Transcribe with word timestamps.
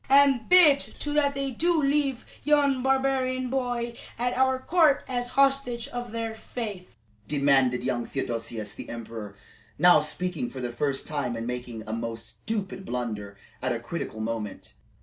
"And 0.09 0.49
bid, 0.49 0.79
too, 0.79 1.13
that 1.13 1.35
they 1.35 1.51
do 1.51 1.79
leave 1.79 2.25
yon 2.43 2.81
barbarian 2.81 3.51
boy 3.51 3.95
at 4.17 4.33
our 4.33 4.57
court 4.57 5.05
as 5.07 5.27
hostage 5.37 5.87
of 5.89 6.11
their 6.11 6.33
faith," 6.33 6.87
demanded 7.27 7.83
young 7.83 8.07
Theodosius 8.07 8.73
the 8.73 8.89
emperor, 8.89 9.35
now 9.77 9.99
speaking 9.99 10.49
for 10.49 10.59
the 10.59 10.73
first 10.73 11.05
time 11.05 11.35
and 11.35 11.45
making 11.45 11.83
a 11.85 11.93
most 11.93 12.27
stupid 12.27 12.83
blunder 12.83 13.37
at 13.61 13.73
a 13.73 13.79
critical 13.79 14.21
moment. 14.21 14.73